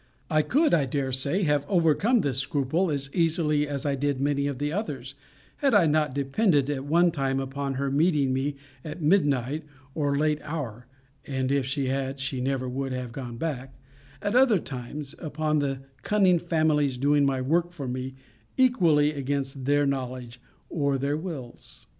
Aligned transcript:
I 0.31 0.41
could, 0.41 0.73
I 0.73 0.85
dare 0.85 1.11
say, 1.11 1.43
have 1.43 1.63
overcome 1.69 2.21
this 2.21 2.39
scruple, 2.39 2.89
as 2.89 3.13
easily 3.13 3.67
as 3.67 3.85
I 3.85 3.93
did 3.93 4.19
many 4.19 4.47
of 4.47 4.57
the 4.57 4.73
others, 4.73 5.13
had 5.57 5.75
I 5.75 5.85
not 5.85 6.15
depended 6.15 6.71
at 6.71 6.85
one 6.85 7.11
time 7.11 7.39
upon 7.39 7.75
her 7.75 7.91
meeting 7.91 8.33
me 8.33 8.55
at 8.83 8.99
midnight 8.99 9.63
or 9.93 10.17
late 10.17 10.41
hour 10.41 10.87
[and, 11.27 11.51
if 11.51 11.67
she 11.67 11.85
had, 11.89 12.19
she 12.19 12.41
never 12.41 12.67
would 12.67 12.93
have 12.93 13.11
gone 13.11 13.37
back]; 13.37 13.75
at 14.23 14.35
other 14.35 14.57
times, 14.57 15.13
upon 15.19 15.59
the 15.59 15.81
cunning 16.01 16.39
family's 16.39 16.97
doing 16.97 17.23
my 17.23 17.39
work 17.39 17.71
for 17.71 17.87
me, 17.87 18.15
equally 18.57 19.11
against 19.13 19.65
their 19.65 19.85
knowledge 19.85 20.41
or 20.67 20.97
their 20.97 21.15
wills. 21.15 21.85